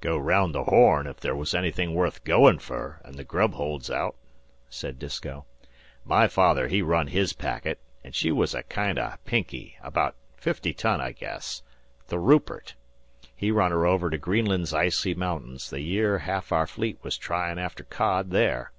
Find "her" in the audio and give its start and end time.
13.70-13.86